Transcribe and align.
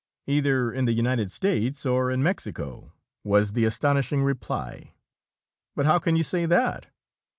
"Either 0.25 0.71
in 0.73 0.85
the 0.85 0.93
United 0.93 1.29
States 1.29 1.85
or 1.85 2.09
in 2.09 2.23
Mexico," 2.23 2.91
was 3.23 3.53
the 3.53 3.65
astonishing 3.65 4.23
reply. 4.23 4.95
"But 5.75 5.85
how 5.85 5.99
can 5.99 6.15
you 6.15 6.23
say 6.23 6.47
that?" 6.47 6.87